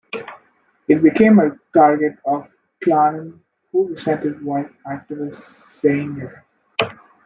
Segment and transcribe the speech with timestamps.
[0.87, 3.39] It became a target of the Klanm
[3.71, 5.43] who resented white activists
[5.75, 6.43] staying there.